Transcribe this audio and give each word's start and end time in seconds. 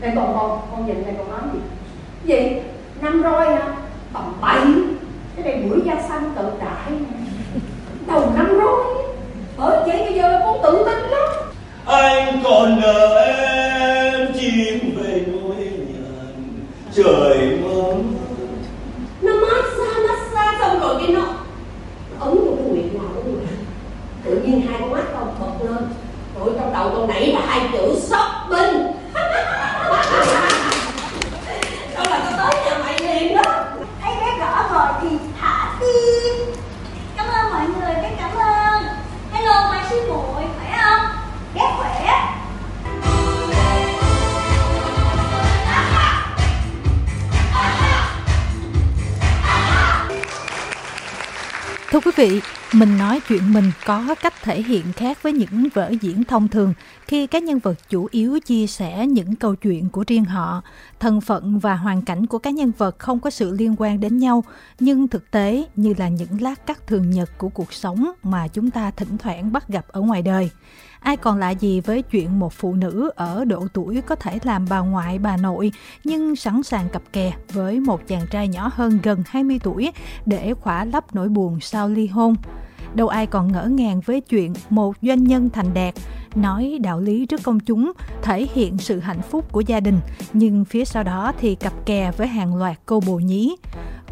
Đây 0.00 0.12
còn 0.16 0.38
con, 0.38 0.60
con 0.70 0.86
nhìn 0.86 1.02
này 1.02 1.14
còn 1.18 1.30
nói 1.30 1.40
gì? 1.52 1.58
Gì? 2.24 2.60
Năm 3.00 3.22
roi 3.22 3.46
hả? 3.46 3.74
Tầm 4.12 4.32
bậy 4.40 4.58
Cái 5.36 5.44
này 5.44 5.62
bưởi 5.62 5.80
da 5.84 6.02
xanh 6.08 6.30
tự 6.36 6.50
đại 6.60 6.98
Đầu 8.06 8.32
năm 8.36 8.46
roi 8.58 9.04
Bởi 9.56 9.78
vậy 9.86 9.98
bây 9.98 10.14
giờ 10.14 10.40
con 10.44 10.58
tự 10.62 10.84
tin 10.84 11.10
lắm 11.10 11.48
anh 11.88 12.40
còn 12.44 12.80
đời 12.80 13.27
Thưa 51.98 52.10
quý 52.10 52.28
vị, 52.28 52.40
mình 52.72 52.98
nói 52.98 53.20
chuyện 53.28 53.52
mình 53.52 53.72
có 53.86 54.14
cách 54.22 54.34
thể 54.42 54.62
hiện 54.62 54.92
khác 54.92 55.22
với 55.22 55.32
những 55.32 55.68
vở 55.74 55.92
diễn 56.00 56.24
thông 56.24 56.48
thường 56.48 56.74
khi 57.06 57.26
các 57.26 57.42
nhân 57.42 57.58
vật 57.58 57.74
chủ 57.88 58.08
yếu 58.10 58.40
chia 58.40 58.66
sẻ 58.66 59.06
những 59.06 59.36
câu 59.36 59.54
chuyện 59.54 59.88
của 59.88 60.04
riêng 60.06 60.24
họ. 60.24 60.62
Thân 61.00 61.20
phận 61.20 61.58
và 61.58 61.74
hoàn 61.74 62.02
cảnh 62.02 62.26
của 62.26 62.38
các 62.38 62.54
nhân 62.54 62.72
vật 62.78 62.98
không 62.98 63.20
có 63.20 63.30
sự 63.30 63.50
liên 63.50 63.74
quan 63.78 64.00
đến 64.00 64.18
nhau, 64.18 64.44
nhưng 64.80 65.08
thực 65.08 65.30
tế 65.30 65.64
như 65.76 65.94
là 65.98 66.08
những 66.08 66.42
lát 66.42 66.66
cắt 66.66 66.86
thường 66.86 67.10
nhật 67.10 67.38
của 67.38 67.48
cuộc 67.48 67.72
sống 67.72 68.10
mà 68.22 68.48
chúng 68.48 68.70
ta 68.70 68.90
thỉnh 68.90 69.18
thoảng 69.18 69.52
bắt 69.52 69.68
gặp 69.68 69.84
ở 69.88 70.00
ngoài 70.00 70.22
đời. 70.22 70.50
Ai 71.00 71.16
còn 71.16 71.38
lạ 71.38 71.50
gì 71.50 71.80
với 71.80 72.02
chuyện 72.02 72.38
một 72.38 72.52
phụ 72.52 72.74
nữ 72.74 73.10
ở 73.16 73.44
độ 73.44 73.66
tuổi 73.72 74.00
có 74.00 74.14
thể 74.14 74.38
làm 74.42 74.66
bà 74.70 74.78
ngoại, 74.78 75.18
bà 75.18 75.36
nội, 75.36 75.72
nhưng 76.04 76.36
sẵn 76.36 76.62
sàng 76.62 76.88
cặp 76.88 77.02
kè 77.12 77.32
với 77.52 77.80
một 77.80 78.08
chàng 78.08 78.26
trai 78.30 78.48
nhỏ 78.48 78.70
hơn 78.74 78.98
gần 79.02 79.22
20 79.26 79.58
tuổi 79.62 79.92
để 80.26 80.54
khỏa 80.54 80.84
lấp 80.84 81.14
nỗi 81.14 81.28
buồn 81.28 81.60
sau 81.60 81.88
ly 81.88 82.06
hôn. 82.06 82.34
Đâu 82.94 83.08
ai 83.08 83.26
còn 83.26 83.52
ngỡ 83.52 83.64
ngàng 83.64 84.00
với 84.00 84.20
chuyện 84.20 84.52
một 84.70 84.96
doanh 85.02 85.24
nhân 85.24 85.50
thành 85.50 85.74
đạt 85.74 85.94
nói 86.34 86.78
đạo 86.80 87.00
lý 87.00 87.26
trước 87.26 87.42
công 87.42 87.60
chúng, 87.60 87.92
thể 88.22 88.46
hiện 88.54 88.78
sự 88.78 89.00
hạnh 89.00 89.22
phúc 89.22 89.52
của 89.52 89.60
gia 89.60 89.80
đình, 89.80 90.00
nhưng 90.32 90.64
phía 90.64 90.84
sau 90.84 91.02
đó 91.02 91.32
thì 91.40 91.54
cặp 91.54 91.72
kè 91.86 92.12
với 92.16 92.26
hàng 92.26 92.56
loạt 92.56 92.76
cô 92.86 93.00
bồ 93.00 93.18
nhí. 93.18 93.56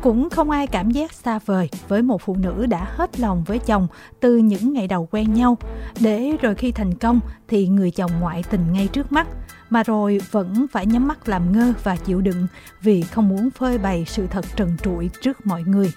Cũng 0.02 0.30
không 0.30 0.50
ai 0.50 0.66
cảm 0.66 0.90
giác 0.90 1.12
xa 1.12 1.38
vời 1.46 1.68
với 1.88 2.02
một 2.02 2.22
phụ 2.22 2.36
nữ 2.36 2.66
đã 2.66 2.86
hết 2.96 3.20
lòng 3.20 3.44
với 3.44 3.58
chồng 3.58 3.86
từ 4.20 4.36
những 4.36 4.72
ngày 4.72 4.88
đầu 4.88 5.08
quen 5.10 5.34
nhau, 5.34 5.58
để 6.00 6.32
rồi 6.42 6.54
khi 6.54 6.72
thành 6.72 6.94
công 6.94 7.20
thì 7.48 7.68
người 7.68 7.90
chồng 7.90 8.10
ngoại 8.20 8.44
tình 8.50 8.72
ngay 8.72 8.88
trước 8.88 9.12
mắt, 9.12 9.26
mà 9.70 9.82
rồi 9.82 10.20
vẫn 10.30 10.66
phải 10.72 10.86
nhắm 10.86 11.08
mắt 11.08 11.28
làm 11.28 11.52
ngơ 11.52 11.72
và 11.82 11.96
chịu 11.96 12.20
đựng 12.20 12.46
vì 12.82 13.02
không 13.02 13.28
muốn 13.28 13.50
phơi 13.50 13.78
bày 13.78 14.04
sự 14.08 14.26
thật 14.26 14.44
trần 14.56 14.76
trụi 14.82 15.10
trước 15.20 15.46
mọi 15.46 15.62
người. 15.62 15.92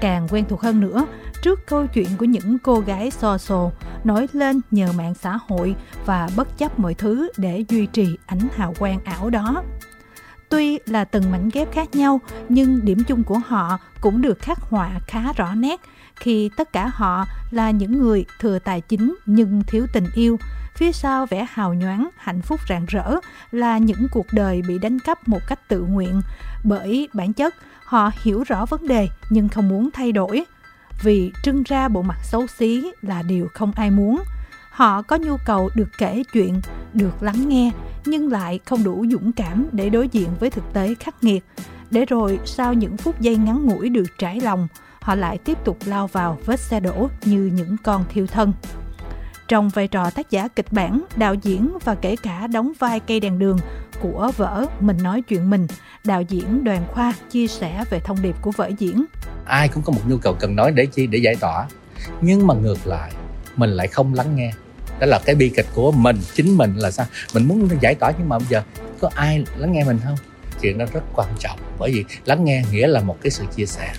Càng 0.00 0.28
quen 0.30 0.44
thuộc 0.48 0.60
hơn 0.60 0.80
nữa 0.80 1.06
trước 1.42 1.66
câu 1.66 1.86
chuyện 1.86 2.08
của 2.18 2.24
những 2.24 2.58
cô 2.58 2.80
gái 2.80 3.10
so 3.10 3.38
sồ 3.38 3.72
nổi 4.04 4.28
lên 4.32 4.60
nhờ 4.70 4.92
mạng 4.96 5.14
xã 5.14 5.38
hội 5.48 5.76
và 6.06 6.28
bất 6.36 6.58
chấp 6.58 6.78
mọi 6.78 6.94
thứ 6.94 7.28
để 7.36 7.64
duy 7.68 7.86
trì 7.86 8.16
ánh 8.26 8.48
hào 8.56 8.74
quang 8.78 8.98
ảo 9.04 9.30
đó. 9.30 9.62
Tuy 10.48 10.78
là 10.86 11.04
từng 11.04 11.30
mảnh 11.30 11.48
ghép 11.52 11.72
khác 11.72 11.94
nhau, 11.94 12.20
nhưng 12.48 12.84
điểm 12.84 12.98
chung 13.06 13.24
của 13.24 13.38
họ 13.38 13.78
cũng 14.00 14.22
được 14.22 14.38
khắc 14.38 14.60
họa 14.60 14.90
khá 15.06 15.32
rõ 15.32 15.54
nét 15.54 15.80
khi 16.16 16.50
tất 16.56 16.72
cả 16.72 16.90
họ 16.94 17.24
là 17.50 17.70
những 17.70 17.98
người 17.98 18.24
thừa 18.40 18.58
tài 18.58 18.80
chính 18.80 19.14
nhưng 19.26 19.62
thiếu 19.66 19.86
tình 19.92 20.06
yêu. 20.14 20.38
Phía 20.76 20.92
sau 20.92 21.26
vẻ 21.26 21.46
hào 21.50 21.74
nhoáng, 21.74 22.08
hạnh 22.16 22.42
phúc 22.42 22.60
rạng 22.68 22.86
rỡ 22.88 23.14
là 23.50 23.78
những 23.78 24.06
cuộc 24.12 24.26
đời 24.32 24.62
bị 24.68 24.78
đánh 24.78 24.98
cắp 24.98 25.28
một 25.28 25.40
cách 25.46 25.68
tự 25.68 25.80
nguyện. 25.80 26.20
Bởi 26.64 27.08
bản 27.14 27.32
chất, 27.32 27.54
họ 27.84 28.10
hiểu 28.22 28.44
rõ 28.46 28.66
vấn 28.66 28.86
đề 28.86 29.08
nhưng 29.30 29.48
không 29.48 29.68
muốn 29.68 29.90
thay 29.92 30.12
đổi. 30.12 30.44
Vì 31.02 31.32
trưng 31.42 31.62
ra 31.62 31.88
bộ 31.88 32.02
mặt 32.02 32.18
xấu 32.22 32.46
xí 32.46 32.90
là 33.02 33.22
điều 33.22 33.48
không 33.54 33.72
ai 33.76 33.90
muốn. 33.90 34.20
Họ 34.74 35.02
có 35.02 35.16
nhu 35.16 35.36
cầu 35.44 35.70
được 35.74 35.88
kể 35.98 36.22
chuyện, 36.32 36.60
được 36.94 37.22
lắng 37.22 37.48
nghe, 37.48 37.70
nhưng 38.04 38.32
lại 38.32 38.60
không 38.64 38.84
đủ 38.84 39.06
dũng 39.10 39.32
cảm 39.32 39.66
để 39.72 39.90
đối 39.90 40.08
diện 40.08 40.28
với 40.40 40.50
thực 40.50 40.72
tế 40.72 40.94
khắc 41.00 41.24
nghiệt. 41.24 41.44
Để 41.90 42.04
rồi 42.04 42.38
sau 42.44 42.74
những 42.74 42.96
phút 42.96 43.20
giây 43.20 43.36
ngắn 43.36 43.66
ngủi 43.66 43.88
được 43.88 44.18
trải 44.18 44.40
lòng, 44.40 44.68
họ 45.00 45.14
lại 45.14 45.38
tiếp 45.38 45.58
tục 45.64 45.78
lao 45.84 46.06
vào 46.06 46.38
vết 46.44 46.60
xe 46.60 46.80
đổ 46.80 47.08
như 47.24 47.50
những 47.54 47.76
con 47.84 48.04
thiêu 48.08 48.26
thân. 48.26 48.52
Trong 49.48 49.68
vai 49.68 49.88
trò 49.88 50.10
tác 50.10 50.30
giả 50.30 50.48
kịch 50.48 50.72
bản, 50.72 51.04
đạo 51.16 51.34
diễn 51.34 51.78
và 51.84 51.94
kể 51.94 52.16
cả 52.16 52.46
đóng 52.46 52.72
vai 52.78 53.00
cây 53.00 53.20
đèn 53.20 53.38
đường 53.38 53.58
của 54.00 54.32
vở 54.36 54.66
Mình 54.80 54.96
nói 55.02 55.22
chuyện 55.22 55.50
mình, 55.50 55.66
đạo 56.04 56.22
diễn 56.22 56.64
Đoàn 56.64 56.84
Khoa 56.92 57.12
chia 57.30 57.46
sẻ 57.46 57.84
về 57.90 58.00
thông 58.00 58.22
điệp 58.22 58.36
của 58.42 58.50
vở 58.50 58.70
diễn. 58.78 59.04
ai 59.44 59.68
cũng 59.68 59.82
có 59.82 59.92
một 59.92 60.00
nhu 60.08 60.16
cầu 60.16 60.36
cần 60.40 60.56
nói 60.56 60.72
để 60.72 60.86
chi 60.86 61.06
để 61.06 61.18
giải 61.18 61.36
tỏa 61.36 61.66
nhưng 62.20 62.46
mà 62.46 62.54
ngược 62.54 62.86
lại 62.86 63.12
mình 63.56 63.70
lại 63.70 63.88
không 63.88 64.14
lắng 64.14 64.36
nghe 64.36 64.52
đó 65.00 65.06
là 65.06 65.20
cái 65.24 65.34
bi 65.34 65.48
kịch 65.56 65.66
của 65.74 65.92
mình, 65.92 66.18
chính 66.34 66.56
mình 66.56 66.76
là 66.76 66.90
sao? 66.90 67.06
Mình 67.34 67.48
muốn 67.48 67.68
giải 67.80 67.94
tỏa 67.94 68.12
nhưng 68.18 68.28
mà 68.28 68.38
bây 68.38 68.48
giờ 68.50 68.62
có 69.00 69.10
ai 69.14 69.44
lắng 69.56 69.72
nghe 69.72 69.84
mình 69.84 69.98
không? 70.04 70.16
Chuyện 70.60 70.78
đó 70.78 70.84
rất 70.92 71.00
quan 71.14 71.28
trọng, 71.38 71.58
bởi 71.78 71.92
vì 71.92 72.04
lắng 72.24 72.44
nghe 72.44 72.64
nghĩa 72.72 72.86
là 72.86 73.00
một 73.00 73.18
cái 73.22 73.30
sự 73.30 73.44
chia 73.56 73.66
sẻ. 73.66 73.92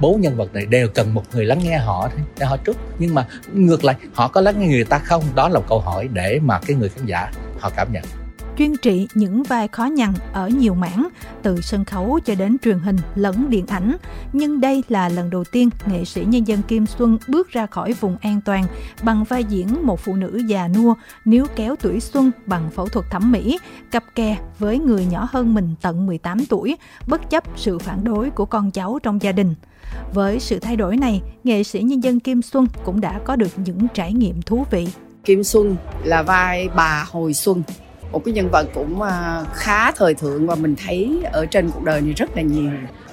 Bốn 0.00 0.20
nhân 0.20 0.36
vật 0.36 0.54
này 0.54 0.66
đều 0.66 0.88
cần 0.88 1.14
một 1.14 1.24
người 1.32 1.44
lắng 1.44 1.58
nghe 1.64 1.78
họ 1.78 2.08
thôi, 2.08 2.20
để 2.38 2.46
họ 2.46 2.56
trước 2.56 2.76
nhưng 2.98 3.14
mà 3.14 3.26
ngược 3.52 3.84
lại, 3.84 3.96
họ 4.14 4.28
có 4.28 4.40
lắng 4.40 4.60
nghe 4.60 4.66
người 4.66 4.84
ta 4.84 4.98
không? 4.98 5.22
Đó 5.34 5.48
là 5.48 5.58
một 5.58 5.66
câu 5.68 5.80
hỏi 5.80 6.08
để 6.12 6.38
mà 6.42 6.60
cái 6.66 6.76
người 6.76 6.88
khán 6.88 7.06
giả 7.06 7.30
họ 7.60 7.70
cảm 7.76 7.92
nhận 7.92 8.04
chuyên 8.58 8.76
trị 8.76 9.08
những 9.14 9.42
vai 9.42 9.68
khó 9.68 9.84
nhằn 9.84 10.12
ở 10.32 10.48
nhiều 10.48 10.74
mảng, 10.74 11.08
từ 11.42 11.60
sân 11.60 11.84
khấu 11.84 12.20
cho 12.24 12.34
đến 12.34 12.56
truyền 12.58 12.78
hình 12.78 12.96
lẫn 13.14 13.50
điện 13.50 13.66
ảnh. 13.66 13.96
Nhưng 14.32 14.60
đây 14.60 14.82
là 14.88 15.08
lần 15.08 15.30
đầu 15.30 15.44
tiên 15.44 15.70
nghệ 15.86 16.04
sĩ 16.04 16.24
nhân 16.24 16.48
dân 16.48 16.62
Kim 16.62 16.86
Xuân 16.86 17.18
bước 17.28 17.48
ra 17.50 17.66
khỏi 17.66 17.92
vùng 17.92 18.16
an 18.16 18.40
toàn 18.44 18.64
bằng 19.02 19.24
vai 19.24 19.44
diễn 19.44 19.86
một 19.86 20.00
phụ 20.00 20.14
nữ 20.14 20.42
già 20.46 20.68
nua, 20.68 20.94
níu 21.24 21.46
kéo 21.56 21.76
tuổi 21.76 22.00
xuân 22.00 22.30
bằng 22.46 22.70
phẫu 22.70 22.88
thuật 22.88 23.06
thẩm 23.10 23.32
mỹ, 23.32 23.58
cặp 23.90 24.04
kè 24.14 24.38
với 24.58 24.78
người 24.78 25.06
nhỏ 25.06 25.28
hơn 25.30 25.54
mình 25.54 25.74
tận 25.82 26.06
18 26.06 26.46
tuổi, 26.46 26.76
bất 27.06 27.30
chấp 27.30 27.44
sự 27.56 27.78
phản 27.78 28.04
đối 28.04 28.30
của 28.30 28.46
con 28.46 28.70
cháu 28.70 28.98
trong 29.02 29.22
gia 29.22 29.32
đình. 29.32 29.54
Với 30.14 30.40
sự 30.40 30.58
thay 30.58 30.76
đổi 30.76 30.96
này, 30.96 31.22
nghệ 31.44 31.62
sĩ 31.62 31.82
nhân 31.82 32.04
dân 32.04 32.20
Kim 32.20 32.42
Xuân 32.42 32.66
cũng 32.84 33.00
đã 33.00 33.20
có 33.24 33.36
được 33.36 33.50
những 33.56 33.86
trải 33.94 34.12
nghiệm 34.12 34.42
thú 34.42 34.64
vị. 34.70 34.88
Kim 35.24 35.44
Xuân 35.44 35.76
là 36.04 36.22
vai 36.22 36.68
bà 36.76 37.06
Hồi 37.10 37.34
Xuân 37.34 37.62
một 38.14 38.20
cái 38.24 38.34
nhân 38.34 38.48
vật 38.50 38.66
cũng 38.74 39.02
à, 39.02 39.44
khá 39.54 39.92
thời 39.92 40.14
thượng 40.14 40.46
và 40.46 40.54
mình 40.54 40.76
thấy 40.86 41.22
ở 41.32 41.46
trên 41.46 41.70
cuộc 41.70 41.84
đời 41.84 42.00
này 42.00 42.12
rất 42.12 42.36
là 42.36 42.42
nhiều. 42.42 42.70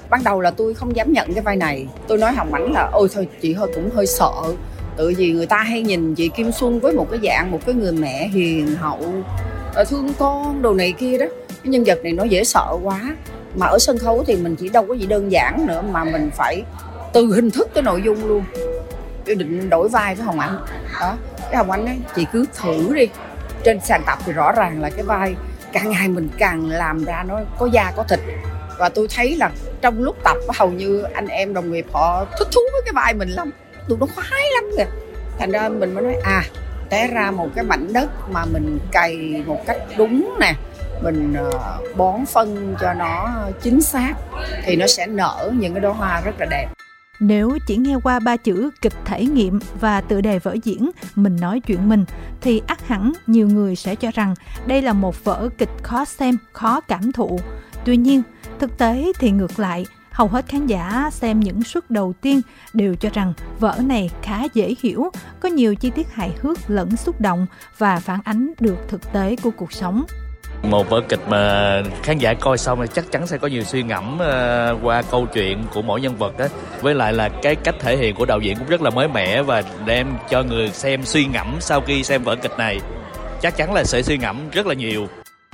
Ban 0.09 0.23
đầu 0.23 0.41
là 0.41 0.51
tôi 0.51 0.73
không 0.73 0.95
dám 0.95 1.13
nhận 1.13 1.33
cái 1.33 1.43
vai 1.43 1.55
này. 1.55 1.87
Tôi 2.07 2.17
nói 2.17 2.33
hồng 2.33 2.53
ảnh 2.53 2.71
là, 2.71 2.89
ôi 2.91 3.07
thôi, 3.13 3.27
chị 3.41 3.53
hơi 3.53 3.71
cũng 3.75 3.89
hơi 3.95 4.07
sợ. 4.07 4.31
Tự 4.97 5.13
vì 5.17 5.31
người 5.31 5.45
ta 5.45 5.57
hay 5.57 5.81
nhìn 5.81 6.15
chị 6.15 6.29
Kim 6.29 6.51
Xuân 6.51 6.79
với 6.79 6.93
một 6.93 7.07
cái 7.11 7.19
dạng, 7.23 7.51
một 7.51 7.59
cái 7.65 7.75
người 7.75 7.91
mẹ 7.91 8.27
hiền 8.27 8.75
hậu 8.75 8.99
à, 9.75 9.83
thương 9.83 10.13
con 10.19 10.61
đồ 10.61 10.73
này 10.73 10.91
kia 10.91 11.17
đó. 11.17 11.25
Cái 11.47 11.71
nhân 11.71 11.83
vật 11.85 11.99
này 12.03 12.13
nó 12.13 12.23
dễ 12.23 12.43
sợ 12.43 12.77
quá. 12.83 13.15
Mà 13.55 13.67
ở 13.67 13.79
sân 13.79 13.97
khấu 13.97 14.23
thì 14.27 14.35
mình 14.35 14.55
chỉ 14.55 14.69
đâu 14.69 14.85
có 14.87 14.93
gì 14.93 15.05
đơn 15.05 15.31
giản 15.31 15.65
nữa, 15.67 15.83
mà 15.91 16.03
mình 16.03 16.29
phải 16.35 16.63
từ 17.13 17.33
hình 17.35 17.51
thức 17.51 17.69
tới 17.73 17.83
nội 17.83 18.01
dung 18.05 18.25
luôn. 18.25 18.43
Tôi 19.25 19.35
định 19.35 19.69
đổi 19.69 19.89
vai 19.89 20.15
với 20.15 20.25
hồng 20.25 20.39
anh 20.39 20.57
đó, 20.99 21.17
cái 21.41 21.57
hồng 21.57 21.71
anh 21.71 21.85
ấy 21.85 21.97
chị 22.15 22.25
cứ 22.33 22.45
thử 22.61 22.95
đi 22.95 23.07
trên 23.63 23.79
sàn 23.79 24.03
tập 24.05 24.19
thì 24.25 24.33
rõ 24.33 24.51
ràng 24.51 24.81
là 24.81 24.89
cái 24.89 25.03
vai 25.03 25.35
càng 25.73 25.89
ngày 25.89 26.07
mình 26.07 26.29
càng 26.37 26.69
làm 26.69 27.03
ra 27.03 27.23
nó 27.27 27.39
có 27.59 27.65
da, 27.65 27.91
có 27.95 28.03
thịt. 28.03 28.19
Và 28.77 28.89
tôi 28.89 29.07
thấy 29.15 29.35
là 29.35 29.49
trong 29.81 30.03
lúc 30.03 30.17
tập 30.23 30.37
hầu 30.57 30.69
như 30.69 31.03
anh 31.13 31.27
em 31.27 31.53
đồng 31.53 31.71
nghiệp 31.71 31.85
họ 31.93 32.25
thích 32.39 32.47
thú 32.51 32.61
với 32.71 32.81
cái 32.85 32.93
vai 32.95 33.13
mình 33.13 33.29
lắm. 33.29 33.51
Tụi 33.87 33.97
nó 33.97 34.05
khoái 34.15 34.43
lắm 34.55 34.63
kìa. 34.77 34.85
Thành 35.39 35.51
ra 35.51 35.69
mình 35.69 35.93
mới 35.93 36.03
nói 36.03 36.15
à 36.23 36.43
té 36.89 37.07
ra 37.07 37.31
một 37.31 37.47
cái 37.55 37.63
mảnh 37.63 37.93
đất 37.93 38.29
mà 38.29 38.45
mình 38.45 38.79
cày 38.91 39.43
một 39.45 39.61
cách 39.67 39.77
đúng 39.97 40.37
nè. 40.39 40.53
Mình 41.01 41.33
ờ, 41.37 41.77
bón 41.95 42.25
phân 42.25 42.75
cho 42.81 42.93
nó 42.93 43.29
chính 43.61 43.81
xác 43.81 44.13
thì 44.63 44.75
nó 44.75 44.87
sẽ 44.87 45.07
nở 45.07 45.51
những 45.53 45.73
cái 45.73 45.81
đóa 45.81 45.93
hoa 45.93 46.21
rất 46.21 46.31
là 46.39 46.45
đẹp. 46.45 46.67
Nếu 47.21 47.57
chỉ 47.67 47.77
nghe 47.77 47.95
qua 48.03 48.19
ba 48.19 48.37
chữ 48.37 48.69
kịch 48.81 48.93
thể 49.05 49.25
nghiệm 49.25 49.59
và 49.79 50.01
tựa 50.01 50.21
đề 50.21 50.39
vở 50.39 50.55
diễn 50.63 50.91
Mình 51.15 51.35
nói 51.35 51.59
chuyện 51.59 51.89
mình 51.89 52.05
thì 52.41 52.61
ắt 52.67 52.87
hẳn 52.87 53.13
nhiều 53.27 53.47
người 53.47 53.75
sẽ 53.75 53.95
cho 53.95 54.11
rằng 54.13 54.35
đây 54.65 54.81
là 54.81 54.93
một 54.93 55.23
vở 55.23 55.49
kịch 55.57 55.69
khó 55.83 56.05
xem, 56.05 56.37
khó 56.53 56.81
cảm 56.81 57.11
thụ. 57.11 57.39
Tuy 57.85 57.97
nhiên, 57.97 58.21
thực 58.59 58.77
tế 58.77 59.11
thì 59.19 59.31
ngược 59.31 59.59
lại, 59.59 59.85
hầu 60.11 60.27
hết 60.27 60.45
khán 60.47 60.67
giả 60.67 61.09
xem 61.11 61.39
những 61.39 61.63
suất 61.63 61.91
đầu 61.91 62.13
tiên 62.21 62.41
đều 62.73 62.95
cho 62.95 63.09
rằng 63.13 63.33
vở 63.59 63.79
này 63.83 64.09
khá 64.21 64.43
dễ 64.53 64.75
hiểu, 64.81 65.09
có 65.39 65.49
nhiều 65.49 65.75
chi 65.75 65.91
tiết 65.95 66.13
hài 66.13 66.31
hước 66.41 66.57
lẫn 66.67 66.97
xúc 66.97 67.21
động 67.21 67.47
và 67.77 67.99
phản 67.99 68.19
ánh 68.23 68.53
được 68.59 68.77
thực 68.87 69.13
tế 69.13 69.35
của 69.43 69.51
cuộc 69.51 69.73
sống 69.73 70.05
một 70.63 70.89
vở 70.89 71.01
kịch 71.09 71.19
mà 71.27 71.81
khán 72.03 72.17
giả 72.17 72.33
coi 72.33 72.57
xong 72.57 72.81
thì 72.81 72.87
chắc 72.93 73.11
chắn 73.11 73.27
sẽ 73.27 73.37
có 73.37 73.47
nhiều 73.47 73.63
suy 73.63 73.83
ngẫm 73.83 74.19
ờ, 74.19 74.77
qua 74.83 75.01
câu 75.01 75.27
chuyện 75.33 75.63
của 75.73 75.81
mỗi 75.81 76.01
nhân 76.01 76.15
vật 76.15 76.37
đó 76.37 76.45
với 76.81 76.95
lại 76.95 77.13
là 77.13 77.29
cái 77.41 77.55
cách 77.55 77.75
thể 77.79 77.97
hiện 77.97 78.15
của 78.15 78.25
đạo 78.25 78.39
diễn 78.39 78.57
cũng 78.57 78.67
rất 78.67 78.81
là 78.81 78.89
mới 78.89 79.07
mẻ 79.07 79.41
và 79.41 79.63
đem 79.85 80.07
cho 80.29 80.43
người 80.43 80.69
xem 80.69 81.05
suy 81.05 81.25
ngẫm 81.25 81.57
sau 81.59 81.81
khi 81.81 82.03
xem 82.03 82.23
vở 82.23 82.35
kịch 82.35 82.57
này. 82.57 82.79
Chắc 83.41 83.57
chắn 83.57 83.73
là 83.73 83.83
sẽ 83.83 84.01
suy 84.01 84.17
ngẫm 84.17 84.49
rất 84.51 84.67
là 84.67 84.73
nhiều. 84.73 85.07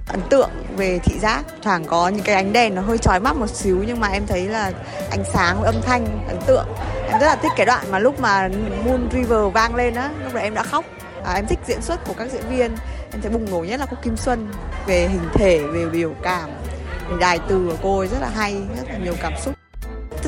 Ấn 0.07 0.21
tượng 0.29 0.49
về 0.77 0.99
thị 1.03 1.19
giác 1.19 1.43
thoảng 1.61 1.85
có 1.85 2.07
những 2.07 2.23
cái 2.23 2.35
ánh 2.35 2.53
đèn 2.53 2.75
nó 2.75 2.81
hơi 2.81 2.97
chói 2.97 3.19
mắt 3.19 3.35
một 3.35 3.49
xíu 3.49 3.83
nhưng 3.87 3.99
mà 3.99 4.07
em 4.07 4.23
thấy 4.27 4.47
là 4.47 4.71
ánh 5.11 5.23
sáng 5.33 5.63
âm 5.63 5.75
thanh 5.81 6.05
ấn 6.27 6.37
tượng. 6.47 6.67
Em 7.11 7.19
rất 7.21 7.27
là 7.27 7.35
thích 7.35 7.51
cái 7.57 7.65
đoạn 7.65 7.91
mà 7.91 7.99
lúc 7.99 8.19
mà 8.19 8.49
Moon 8.85 9.09
River 9.13 9.53
vang 9.53 9.75
lên 9.75 9.95
á 9.95 10.09
lúc 10.23 10.33
đó 10.33 10.39
em 10.39 10.53
đã 10.53 10.63
khóc. 10.63 10.85
À, 11.25 11.33
em 11.33 11.45
thích 11.47 11.59
diễn 11.67 11.81
xuất 11.81 12.05
của 12.07 12.13
các 12.17 12.31
diễn 12.31 12.49
viên. 12.49 12.75
Em 13.11 13.21
thấy 13.21 13.31
bùng 13.31 13.51
nổ 13.51 13.59
nhất 13.59 13.79
là 13.79 13.85
cô 13.85 13.97
Kim 14.03 14.17
Xuân 14.17 14.47
về 14.87 15.07
hình 15.07 15.29
thể 15.33 15.59
về 15.73 15.85
biểu 15.85 16.13
cảm. 16.23 16.49
Đài 17.19 17.39
từ 17.49 17.67
của 17.69 17.77
cô 17.83 17.99
ấy 17.99 18.07
rất 18.07 18.17
là 18.21 18.29
hay 18.35 18.53
rất 18.77 18.89
là 18.89 18.97
nhiều 18.97 19.13
cảm 19.21 19.33
xúc. 19.41 19.53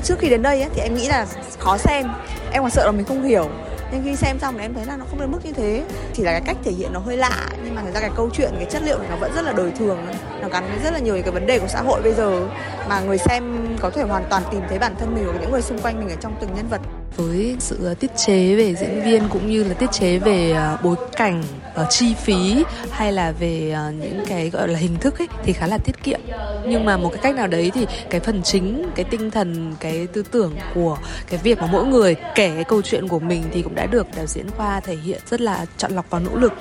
Trước 0.04 0.20
khi 0.20 0.30
đến 0.30 0.42
đây 0.42 0.62
ấy, 0.62 0.70
thì 0.76 0.82
em 0.82 0.96
nghĩ 0.96 1.08
là 1.08 1.26
khó 1.60 1.78
xem. 1.78 2.06
Em 2.52 2.64
còn 2.64 2.72
sợ 2.72 2.86
là 2.86 2.92
mình 2.92 3.06
không 3.06 3.24
hiểu. 3.24 3.50
Nhưng 3.92 4.04
khi 4.04 4.16
xem 4.16 4.40
xong 4.40 4.56
thì 4.58 4.62
em 4.64 4.74
thấy 4.74 4.86
là 4.86 4.98
nó 4.98 5.06
không 5.10 5.20
đến 5.20 5.32
mức 5.32 5.40
như 5.44 5.54
thế. 5.54 5.84
Chỉ 6.14 6.24
là 6.24 6.32
cái 6.32 6.42
cách 6.46 6.58
thể 6.64 6.72
hiện 6.72 6.94
nó 6.94 7.00
hơi 7.00 7.18
lạ 7.18 7.48
nhưng 7.64 7.76
mà 7.76 7.82
thật 7.82 7.92
ra 7.94 8.00
cái 8.00 8.12
câu 8.16 8.30
chuyện 8.34 8.52
cái 8.56 8.66
chất 8.66 8.84
liệu 8.84 8.98
này 8.98 9.08
nó 9.10 9.16
vẫn 9.16 9.32
rất 9.36 9.46
là 9.46 9.54
đời 9.54 9.72
thường. 9.80 10.08
Nó 10.42 10.48
gắn 10.50 10.66
với 10.70 10.80
rất 10.84 10.94
là 10.94 11.00
nhiều 11.00 11.22
cái 11.24 11.32
vấn 11.32 11.48
đề 11.48 11.60
của 11.60 11.68
xã 11.68 11.82
hội 11.82 12.02
bây 12.02 12.14
giờ. 12.14 12.48
Mà 12.90 13.00
người 13.00 13.18
xem 13.18 13.68
có 13.80 13.90
thể 13.90 14.02
hoàn 14.02 14.26
toàn 14.30 14.44
tìm 14.52 14.62
thấy 14.70 14.80
bản 14.80 14.96
thân 15.00 15.16
mình 15.16 15.26
và 15.28 15.40
những 15.42 15.52
người 15.52 15.62
xung 15.62 15.80
quanh 15.80 16.00
mình 16.00 16.10
ở 16.10 16.16
trong 16.22 16.36
từng 16.42 16.50
nhân 16.56 16.68
vật 16.70 16.82
với 17.20 17.56
sự 17.60 17.86
ờ, 17.86 17.94
tiết 17.94 18.12
chế 18.16 18.56
về 18.56 18.76
diễn 18.76 19.04
viên 19.06 19.24
cũng 19.30 19.50
như 19.50 19.64
là 19.64 19.74
tiết 19.74 19.92
chế 19.92 20.18
về 20.20 20.52
ờ, 20.52 20.78
bối 20.84 20.96
cảnh 21.18 21.44
ờ, 21.74 21.86
chi 21.90 22.14
phí 22.14 22.64
hay 22.92 23.14
là 23.14 23.32
về 23.32 23.76
những 24.02 24.24
cái 24.28 24.50
gọi 24.50 24.68
là 24.68 24.80
hình 24.80 24.98
thức 25.00 25.20
ấy 25.20 25.28
thì 25.44 25.54
khá 25.54 25.68
là 25.68 25.78
tiết 25.78 26.04
kiệm 26.04 26.20
nhưng 26.68 26.86
mà 26.86 26.98
một 26.98 27.10
cái 27.10 27.20
cách 27.22 27.36
nào 27.36 27.48
đấy 27.48 27.72
thì 27.74 27.86
cái 28.10 28.20
phần 28.20 28.44
chính 28.44 28.86
cái 28.96 29.06
tinh 29.06 29.32
thần 29.32 29.76
cái 29.80 30.08
tư 30.08 30.24
tưởng 30.32 30.56
của 30.74 30.98
cái 31.30 31.40
việc 31.44 31.60
mà 31.60 31.68
mỗi 31.72 31.86
người 31.86 32.16
kể 32.36 32.52
cái 32.56 32.64
câu 32.64 32.82
chuyện 32.82 33.08
của 33.08 33.20
mình 33.20 33.44
thì 33.52 33.62
cũng 33.62 33.76
đã 33.76 33.86
được 33.86 34.08
đạo 34.16 34.26
diễn 34.26 34.50
khoa 34.50 34.80
thể 34.80 34.96
hiện 34.96 35.20
rất 35.30 35.42
là 35.42 35.66
chọn 35.78 35.92
lọc 35.92 36.06
và 36.10 36.20
nỗ 36.20 36.36
lực 36.36 36.54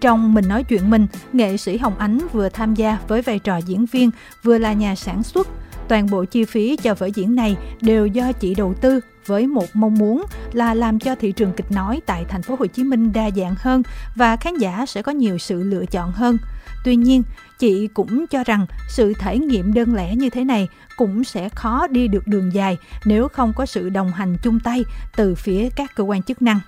trong 0.00 0.34
Mình 0.34 0.48
nói 0.48 0.64
chuyện 0.64 0.90
mình, 0.90 1.06
nghệ 1.32 1.56
sĩ 1.56 1.76
Hồng 1.76 1.98
Ánh 1.98 2.18
vừa 2.32 2.48
tham 2.48 2.74
gia 2.74 2.98
với 3.08 3.22
vai 3.22 3.38
trò 3.38 3.56
diễn 3.56 3.86
viên, 3.86 4.10
vừa 4.42 4.58
là 4.58 4.72
nhà 4.72 4.94
sản 4.94 5.22
xuất. 5.22 5.48
Toàn 5.88 6.06
bộ 6.10 6.24
chi 6.24 6.44
phí 6.44 6.76
cho 6.76 6.94
vở 6.94 7.06
diễn 7.14 7.34
này 7.34 7.56
đều 7.80 8.06
do 8.06 8.32
chị 8.32 8.54
đầu 8.54 8.74
tư 8.74 9.00
với 9.26 9.46
một 9.46 9.66
mong 9.74 9.94
muốn 9.94 10.24
là 10.52 10.74
làm 10.74 10.98
cho 10.98 11.14
thị 11.14 11.32
trường 11.32 11.52
kịch 11.52 11.70
nói 11.70 12.00
tại 12.06 12.24
thành 12.28 12.42
phố 12.42 12.56
Hồ 12.58 12.66
Chí 12.66 12.84
Minh 12.84 13.12
đa 13.12 13.30
dạng 13.30 13.54
hơn 13.58 13.82
và 14.16 14.36
khán 14.36 14.56
giả 14.58 14.86
sẽ 14.86 15.02
có 15.02 15.12
nhiều 15.12 15.38
sự 15.38 15.62
lựa 15.62 15.86
chọn 15.86 16.12
hơn. 16.12 16.38
Tuy 16.84 16.96
nhiên, 16.96 17.22
chị 17.58 17.88
cũng 17.94 18.26
cho 18.26 18.44
rằng 18.44 18.66
sự 18.88 19.12
thể 19.18 19.38
nghiệm 19.38 19.74
đơn 19.74 19.94
lẻ 19.94 20.16
như 20.16 20.30
thế 20.30 20.44
này 20.44 20.68
cũng 20.96 21.24
sẽ 21.24 21.48
khó 21.48 21.86
đi 21.86 22.08
được 22.08 22.26
đường 22.26 22.54
dài 22.54 22.76
nếu 23.04 23.28
không 23.28 23.52
có 23.56 23.66
sự 23.66 23.88
đồng 23.88 24.12
hành 24.12 24.36
chung 24.42 24.60
tay 24.60 24.84
từ 25.16 25.34
phía 25.34 25.68
các 25.76 25.94
cơ 25.94 26.04
quan 26.04 26.22
chức 26.22 26.42
năng 26.42 26.60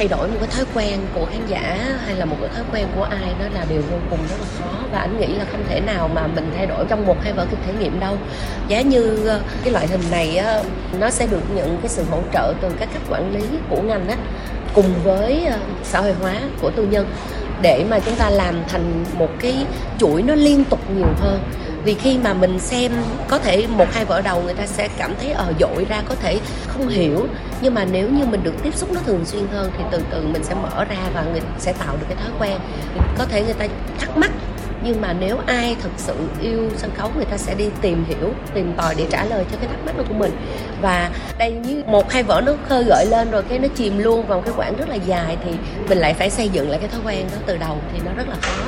thay 0.00 0.08
đổi 0.08 0.28
một 0.28 0.36
cái 0.40 0.48
thói 0.48 0.64
quen 0.74 1.00
của 1.14 1.26
khán 1.30 1.46
giả 1.46 1.96
hay 2.06 2.14
là 2.16 2.24
một 2.24 2.36
cái 2.40 2.48
thói 2.48 2.64
quen 2.72 2.86
của 2.96 3.02
ai 3.02 3.34
đó 3.40 3.46
là 3.54 3.64
điều 3.68 3.82
vô 3.90 3.96
cùng 4.10 4.18
rất 4.30 4.36
là 4.40 4.46
khó. 4.58 4.78
Và 4.92 4.98
anh 4.98 5.20
nghĩ 5.20 5.26
là 5.26 5.44
không 5.52 5.64
thể 5.68 5.80
nào 5.80 6.08
mà 6.14 6.26
mình 6.26 6.50
thay 6.56 6.66
đổi 6.66 6.84
trong 6.88 7.06
một 7.06 7.16
hai 7.22 7.32
vở 7.32 7.46
kịch 7.50 7.58
thể 7.66 7.72
nghiệm 7.80 8.00
đâu. 8.00 8.16
Giá 8.68 8.80
như 8.80 9.26
ờ, 9.26 9.40
cái 9.64 9.72
loại 9.72 9.86
hình 9.86 10.00
này 10.10 10.42
nó 11.00 11.10
sẽ 11.10 11.26
được 11.26 11.42
nhận 11.54 11.78
cái 11.82 11.88
sự 11.88 12.04
hỗ 12.10 12.22
trợ 12.32 12.54
từ 12.60 12.68
các 12.80 12.88
cấp 12.92 13.02
quản 13.10 13.34
lý 13.34 13.44
của 13.70 13.82
ngành 13.82 14.08
á 14.08 14.16
cùng 14.74 14.94
với 15.04 15.46
ờ, 15.46 15.58
xã 15.82 16.00
hội 16.00 16.12
hóa 16.20 16.34
của 16.62 16.70
tư 16.70 16.86
nhân 16.90 17.06
để 17.62 17.84
mà 17.90 17.98
chúng 17.98 18.14
ta 18.14 18.30
làm 18.30 18.54
thành 18.68 19.04
một 19.18 19.30
cái 19.40 19.66
chuỗi 19.98 20.22
nó 20.22 20.34
liên 20.34 20.64
tục 20.64 20.80
nhiều 20.96 21.08
hơn. 21.20 21.40
Vì 21.84 21.94
khi 21.94 22.18
mà 22.18 22.34
mình 22.34 22.58
xem 22.58 22.92
có 23.28 23.38
thể 23.38 23.66
một 23.66 23.86
hai 23.92 24.04
vở 24.04 24.20
đầu 24.20 24.42
người 24.42 24.54
ta 24.54 24.66
sẽ 24.66 24.88
cảm 24.98 25.14
thấy 25.20 25.30
ờ, 25.30 25.52
dội 25.60 25.86
ra 25.88 26.02
có 26.08 26.14
thể 26.14 26.38
không 26.66 26.88
hiểu 26.88 27.26
nhưng 27.60 27.74
mà 27.74 27.84
nếu 27.84 28.08
như 28.08 28.24
mình 28.26 28.42
được 28.42 28.54
tiếp 28.62 28.74
xúc 28.74 28.92
nó 28.92 29.00
thường 29.06 29.24
xuyên 29.24 29.46
hơn 29.52 29.70
thì 29.78 29.84
từ 29.90 30.02
từ 30.10 30.22
mình 30.22 30.44
sẽ 30.44 30.54
mở 30.54 30.84
ra 30.84 30.96
và 31.14 31.22
người, 31.22 31.40
sẽ 31.58 31.72
tạo 31.72 31.96
được 32.00 32.06
cái 32.08 32.16
thói 32.16 32.32
quen. 32.38 32.58
Có 33.18 33.24
thể 33.24 33.42
người 33.42 33.54
ta 33.54 33.66
thắc 33.98 34.16
mắc, 34.16 34.30
nhưng 34.82 35.00
mà 35.00 35.12
nếu 35.20 35.38
ai 35.46 35.76
thực 35.82 35.92
sự 35.96 36.14
yêu 36.40 36.70
sân 36.76 36.90
khấu, 36.96 37.10
người 37.16 37.24
ta 37.24 37.36
sẽ 37.36 37.54
đi 37.54 37.64
tìm 37.80 38.04
hiểu, 38.08 38.32
tìm 38.54 38.72
tòi 38.76 38.94
để 38.94 39.06
trả 39.10 39.24
lời 39.24 39.44
cho 39.52 39.56
cái 39.60 39.68
thắc 39.68 39.84
mắc 39.86 39.98
đó 39.98 40.04
của 40.08 40.14
mình. 40.14 40.32
Và 40.82 41.10
đây 41.38 41.52
như 41.52 41.82
một 41.86 42.12
hai 42.12 42.22
vở 42.22 42.42
nó 42.46 42.52
khơi 42.68 42.84
gợi 42.84 43.06
lên 43.06 43.30
rồi 43.30 43.42
cái 43.48 43.58
nó 43.58 43.68
chìm 43.74 43.98
luôn 43.98 44.26
vào 44.26 44.40
cái 44.40 44.54
quãng 44.56 44.76
rất 44.76 44.88
là 44.88 44.94
dài 44.94 45.36
thì 45.44 45.50
mình 45.88 45.98
lại 45.98 46.14
phải 46.14 46.30
xây 46.30 46.48
dựng 46.48 46.70
lại 46.70 46.78
cái 46.80 46.88
thói 46.88 47.00
quen 47.04 47.26
đó 47.32 47.38
từ 47.46 47.56
đầu 47.56 47.78
thì 47.92 48.00
nó 48.04 48.12
rất 48.16 48.28
là 48.28 48.36
khó 48.42 48.62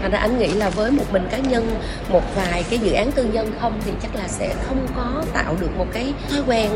thành 0.00 0.10
ra 0.10 0.18
anh 0.18 0.38
nghĩ 0.38 0.48
là 0.48 0.70
với 0.70 0.90
một 0.90 1.04
mình 1.12 1.28
cá 1.30 1.38
nhân, 1.38 1.80
một 2.08 2.22
vài 2.36 2.64
cái 2.70 2.78
dự 2.78 2.92
án 2.92 3.12
tư 3.12 3.24
nhân 3.24 3.52
không 3.60 3.80
thì 3.84 3.92
chắc 4.02 4.14
là 4.14 4.28
sẽ 4.28 4.54
không 4.68 4.86
có 4.96 5.22
tạo 5.32 5.56
được 5.60 5.78
một 5.78 5.86
cái 5.92 6.12
thói 6.30 6.40
quen 6.46 6.70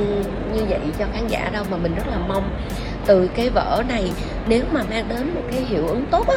như 0.55 0.65
vậy 0.69 0.81
cho 0.99 1.05
khán 1.15 1.29
giả 1.29 1.51
đâu, 1.53 1.65
mà 1.71 1.77
mình 1.77 1.95
rất 1.95 2.09
là 2.11 2.19
mong 2.29 2.51
từ 3.07 3.29
cái 3.35 3.51
vở 3.51 3.83
này. 3.89 4.13
Nếu 4.49 4.63
mà 4.73 4.83
mang 4.91 5.09
đến 5.09 5.35
một 5.35 5.43
cái 5.53 5.65
hiệu 5.65 5.87
ứng 5.87 6.07
tốt 6.11 6.29
á, 6.29 6.37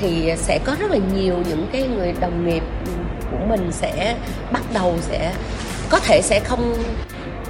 thì 0.00 0.32
sẽ 0.36 0.58
có 0.64 0.76
rất 0.78 0.90
là 0.90 0.98
nhiều 1.14 1.34
những 1.48 1.66
cái 1.72 1.82
người 1.82 2.14
đồng 2.20 2.46
nghiệp 2.46 2.62
của 3.30 3.46
mình 3.48 3.72
sẽ 3.72 4.16
bắt 4.52 4.62
đầu 4.74 4.94
sẽ, 5.00 5.32
có 5.90 5.98
thể 5.98 6.22
sẽ 6.22 6.40
không 6.40 6.74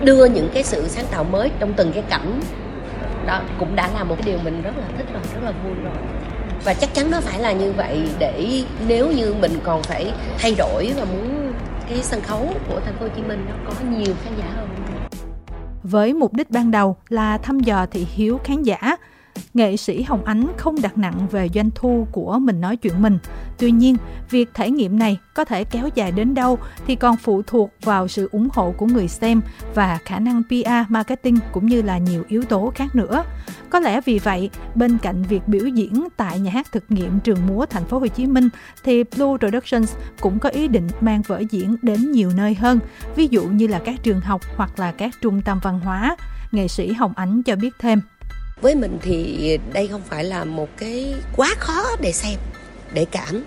đưa 0.01 0.25
những 0.25 0.49
cái 0.55 0.63
sự 0.63 0.89
sáng 0.89 1.07
tạo 1.11 1.25
mới 1.25 1.51
trong 1.59 1.73
từng 1.73 1.93
cái 1.93 2.03
cảnh. 2.11 2.41
Đó, 3.27 3.41
cũng 3.59 3.77
đã 3.77 3.89
là 3.95 4.05
một 4.05 4.15
cái 4.19 4.27
điều 4.27 4.39
mình 4.45 4.63
rất 4.63 4.77
là 4.77 4.85
thích 4.97 5.07
rồi, 5.13 5.23
rất 5.35 5.41
là 5.45 5.53
vui 5.65 5.75
rồi 5.85 5.93
và 6.65 6.75
chắc 6.75 6.95
chắn 6.95 7.11
nó 7.11 7.21
phải 7.21 7.39
là 7.39 7.53
như 7.53 7.73
vậy 7.73 8.03
để 8.19 8.65
nếu 8.89 9.11
như 9.11 9.35
mình 9.41 9.53
còn 9.65 9.83
phải 9.83 10.13
thay 10.39 10.55
đổi 10.59 10.93
và 10.97 11.05
muốn 11.05 11.53
cái 11.89 11.99
sân 12.03 12.21
khấu 12.21 12.49
của 12.69 12.81
thành 12.85 12.95
phố 12.95 13.05
Hồ 13.05 13.09
Chí 13.17 13.23
Minh 13.23 13.47
nó 13.49 13.55
có 13.67 13.75
nhiều 13.91 14.15
khán 14.25 14.33
giả 14.39 14.45
hơn. 14.57 14.69
Với 15.83 16.15
mục 16.15 16.33
đích 16.33 16.51
ban 16.51 16.71
đầu 16.71 16.97
là 17.09 17.39
thăm 17.39 17.61
dò 17.61 17.87
thị 17.91 18.07
hiếu 18.15 18.41
khán 18.45 18.63
giả 18.63 18.97
nghệ 19.55 19.77
sĩ 19.77 20.03
Hồng 20.03 20.25
Ánh 20.25 20.47
không 20.57 20.75
đặt 20.83 20.99
nặng 20.99 21.27
về 21.31 21.49
doanh 21.55 21.71
thu 21.75 22.07
của 22.13 22.39
mình 22.39 22.61
nói 22.61 22.77
chuyện 22.77 23.03
mình. 23.03 23.19
Tuy 23.59 23.71
nhiên, 23.71 23.97
việc 24.31 24.55
trải 24.55 24.71
nghiệm 24.71 24.99
này 24.99 25.19
có 25.35 25.45
thể 25.45 25.65
kéo 25.65 25.89
dài 25.95 26.13
đến 26.13 26.35
đâu 26.35 26.59
thì 26.87 26.97
còn 26.97 27.17
phụ 27.17 27.43
thuộc 27.43 27.71
vào 27.83 28.09
sự 28.09 28.29
ủng 28.33 28.49
hộ 28.53 28.75
của 28.77 28.87
người 28.87 29.09
xem 29.09 29.41
và 29.75 29.99
khả 30.05 30.19
năng 30.19 30.43
PR, 30.43 30.89
marketing 30.89 31.39
cũng 31.53 31.67
như 31.67 31.83
là 31.83 31.99
nhiều 31.99 32.25
yếu 32.29 32.43
tố 32.43 32.73
khác 32.75 32.95
nữa. 32.95 33.25
Có 33.71 33.81
lẽ 33.81 34.01
vì 34.01 34.19
vậy, 34.19 34.51
bên 34.75 34.99
cạnh 34.99 35.23
việc 35.23 35.49
biểu 35.49 35.67
diễn 35.67 36.09
tại 36.17 36.41
nhà 36.41 36.51
hát 36.51 36.73
thực 36.73 36.85
nghiệm 36.89 37.21
trường 37.21 37.47
múa 37.47 37.67
thành 37.67 37.85
phố 37.85 37.99
Hồ 37.99 38.07
Chí 38.07 38.27
Minh 38.27 38.49
thì 38.85 39.05
Blue 39.05 39.37
Productions 39.39 39.95
cũng 40.21 40.39
có 40.39 40.49
ý 40.49 40.69
định 40.69 40.89
mang 41.01 41.23
vở 41.23 41.43
diễn 41.51 41.77
đến 41.83 42.13
nhiều 42.13 42.31
nơi 42.37 42.55
hơn, 42.55 42.79
ví 43.17 43.29
dụ 43.31 43.45
như 43.45 43.67
là 43.67 43.79
các 43.79 44.03
trường 44.03 44.21
học 44.21 44.41
hoặc 44.57 44.79
là 44.79 44.93
các 44.93 45.11
trung 45.21 45.43
tâm 45.43 45.61
văn 45.63 45.81
hóa. 45.81 46.17
Nghệ 46.53 46.69
sĩ 46.69 46.93
Hồng 46.93 47.13
Ánh 47.17 47.43
cho 47.43 47.57
biết 47.57 47.75
thêm 47.79 48.01
với 48.63 48.75
mình 48.75 48.99
thì 49.03 49.59
đây 49.73 49.89
không 49.89 50.03
phải 50.09 50.25
là 50.25 50.45
một 50.45 50.69
cái 50.77 51.15
quá 51.37 51.55
khó 51.59 51.97
để 52.01 52.13
xem, 52.13 52.39
để 52.95 53.07
cảm. 53.11 53.45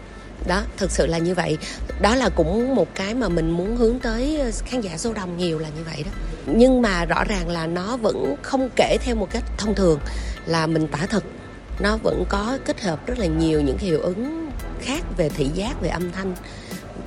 Đó 0.47 0.61
thực 0.77 0.91
sự 0.91 1.05
là 1.05 1.17
như 1.17 1.35
vậy. 1.35 1.57
Đó 2.01 2.15
là 2.15 2.29
cũng 2.29 2.75
một 2.75 2.87
cái 2.95 3.13
mà 3.13 3.29
mình 3.29 3.51
muốn 3.51 3.75
hướng 3.75 3.99
tới 3.99 4.39
ờ, 4.39 4.51
khán 4.65 4.81
giả 4.81 4.97
số 4.97 5.13
đông 5.13 5.37
nhiều 5.37 5.59
là 5.59 5.69
như 5.69 5.83
vậy 5.85 6.03
đó. 6.03 6.11
Nhưng 6.45 6.81
mà 6.81 7.05
rõ 7.05 7.23
ràng 7.23 7.49
là 7.49 7.67
nó 7.67 7.97
vẫn 7.97 8.35
không 8.41 8.69
kể 8.75 8.97
theo 9.01 9.15
một 9.15 9.27
cách 9.31 9.43
thông 9.57 9.75
thường, 9.75 9.99
là 10.45 10.67
mình 10.67 10.87
tả 10.87 11.05
thực 11.09 11.23
nó 11.79 11.97
vẫn 11.97 12.23
có 12.29 12.57
kết 12.65 12.81
hợp 12.81 13.07
rất 13.07 13.19
là 13.19 13.25
nhiều 13.25 13.61
những 13.61 13.77
hiệu 13.77 13.99
ứng 14.01 14.49
khác 14.81 15.03
về 15.17 15.29
thị 15.29 15.49
giác, 15.53 15.81
về 15.81 15.89
âm 15.89 16.11
thanh, 16.11 16.35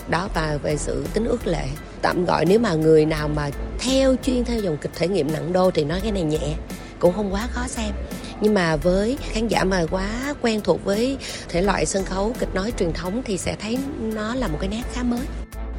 đó, 0.08 0.28
và 0.34 0.58
về 0.62 0.76
sự 0.76 1.04
tính 1.14 1.24
ước 1.24 1.46
lệ. 1.46 1.64
Tạm 2.02 2.24
gọi 2.24 2.44
nếu 2.44 2.58
mà 2.58 2.74
người 2.74 3.04
nào 3.04 3.28
mà 3.28 3.50
theo 3.78 4.14
chuyên, 4.22 4.44
theo 4.44 4.60
dòng 4.60 4.76
kịch 4.76 4.90
thể 4.94 5.08
nghiệm 5.08 5.32
nặng 5.32 5.52
đô 5.52 5.70
thì 5.70 5.84
nói 5.84 6.00
cái 6.02 6.12
này 6.12 6.22
nhẹ 6.22 6.54
cũng 6.98 7.12
không 7.12 7.34
quá 7.34 7.48
khó 7.52 7.68
xem. 7.68 7.92
Nhưng 8.40 8.54
mà 8.54 8.76
với 8.76 9.18
khán 9.20 9.48
giả 9.48 9.64
mà 9.64 9.84
quá 9.90 10.34
quen 10.42 10.60
thuộc 10.64 10.84
với 10.84 11.16
thể 11.48 11.62
loại 11.62 11.86
sân 11.86 12.04
khấu 12.04 12.34
kịch 12.38 12.54
nói 12.54 12.72
truyền 12.78 12.92
thống 12.92 13.22
thì 13.24 13.38
sẽ 13.38 13.56
thấy 13.60 13.78
nó 14.00 14.34
là 14.34 14.48
một 14.48 14.58
cái 14.60 14.68
nét 14.68 14.82
khá 14.92 15.02
mới 15.02 15.26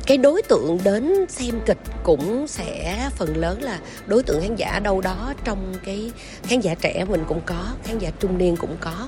cái 0.07 0.17
đối 0.17 0.41
tượng 0.41 0.77
đến 0.83 1.25
xem 1.29 1.59
kịch 1.65 1.77
cũng 2.03 2.47
sẽ, 2.47 3.09
phần 3.15 3.37
lớn 3.37 3.61
là 3.61 3.79
đối 4.05 4.23
tượng 4.23 4.41
khán 4.41 4.55
giả 4.55 4.79
đâu 4.79 5.01
đó 5.01 5.33
trong 5.43 5.73
cái 5.85 6.11
khán 6.43 6.59
giả 6.59 6.75
trẻ 6.81 7.05
mình 7.09 7.23
cũng 7.27 7.41
có, 7.45 7.65
khán 7.83 7.99
giả 7.99 8.11
trung 8.19 8.37
niên 8.37 8.55
cũng 8.57 8.77
có. 8.79 9.07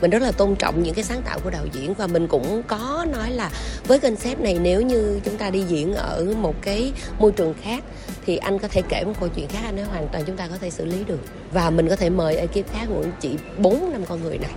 Mình 0.00 0.10
rất 0.10 0.22
là 0.22 0.32
tôn 0.32 0.56
trọng 0.56 0.82
những 0.82 0.94
cái 0.94 1.04
sáng 1.04 1.22
tạo 1.22 1.38
của 1.44 1.50
đạo 1.50 1.66
diễn 1.72 1.94
và 1.94 2.06
mình 2.06 2.26
cũng 2.26 2.62
có 2.66 3.06
nói 3.12 3.30
là 3.30 3.50
với 3.86 3.98
concept 3.98 4.40
này 4.40 4.58
nếu 4.62 4.82
như 4.82 5.20
chúng 5.24 5.36
ta 5.36 5.50
đi 5.50 5.62
diễn 5.62 5.94
ở 5.94 6.34
một 6.38 6.54
cái 6.62 6.92
môi 7.18 7.32
trường 7.32 7.54
khác 7.62 7.84
thì 8.26 8.36
anh 8.36 8.58
có 8.58 8.68
thể 8.68 8.82
kể 8.88 9.04
một 9.04 9.12
câu 9.20 9.28
chuyện 9.28 9.48
khác, 9.48 9.60
anh 9.64 9.76
ấy 9.76 9.84
hoàn 9.84 10.08
toàn 10.12 10.24
chúng 10.26 10.36
ta 10.36 10.48
có 10.48 10.56
thể 10.60 10.70
xử 10.70 10.84
lý 10.84 11.04
được. 11.04 11.20
Và 11.52 11.70
mình 11.70 11.88
có 11.88 11.96
thể 11.96 12.10
mời 12.10 12.36
ekip 12.36 12.72
khác 12.72 12.86
của 12.88 13.04
chị, 13.20 13.30
bốn 13.58 13.92
năm 13.92 14.04
con 14.08 14.22
người 14.22 14.38
này. 14.38 14.52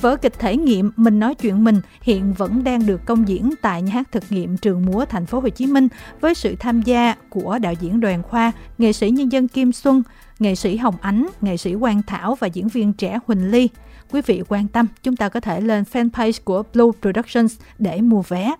Vở 0.00 0.16
kịch 0.16 0.38
thể 0.38 0.56
nghiệm 0.56 0.90
Mình 0.96 1.18
nói 1.18 1.34
chuyện 1.34 1.64
mình 1.64 1.80
hiện 2.02 2.32
vẫn 2.32 2.64
đang 2.64 2.86
được 2.86 3.06
công 3.06 3.28
diễn 3.28 3.50
tại 3.62 3.82
nhà 3.82 3.92
hát 3.92 4.12
thực 4.12 4.24
nghiệm 4.30 4.56
trường 4.56 4.86
múa 4.86 5.04
thành 5.04 5.26
phố 5.26 5.40
Hồ 5.40 5.48
Chí 5.48 5.66
Minh 5.66 5.88
với 6.20 6.34
sự 6.34 6.56
tham 6.58 6.82
gia 6.82 7.14
của 7.28 7.58
đạo 7.58 7.72
diễn 7.80 8.00
Đoàn 8.00 8.22
Khoa, 8.22 8.52
nghệ 8.78 8.92
sĩ 8.92 9.10
nhân 9.10 9.32
dân 9.32 9.48
Kim 9.48 9.72
Xuân, 9.72 10.02
nghệ 10.38 10.54
sĩ 10.54 10.76
Hồng 10.76 10.96
Ánh, 11.00 11.26
nghệ 11.40 11.56
sĩ 11.56 11.74
Quang 11.80 12.02
Thảo 12.02 12.34
và 12.34 12.46
diễn 12.46 12.68
viên 12.68 12.92
trẻ 12.92 13.18
Huỳnh 13.26 13.50
Ly. 13.50 13.68
Quý 14.10 14.20
vị 14.26 14.42
quan 14.48 14.68
tâm, 14.68 14.86
chúng 15.02 15.16
ta 15.16 15.28
có 15.28 15.40
thể 15.40 15.60
lên 15.60 15.84
fanpage 15.92 16.40
của 16.44 16.62
Blue 16.74 16.90
Productions 17.02 17.60
để 17.78 18.00
mua 18.00 18.22
vé. 18.22 18.54